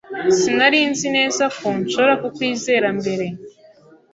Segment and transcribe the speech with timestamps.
[0.37, 3.25] Sinari nzi neza ko nshobora kukwizera mbere.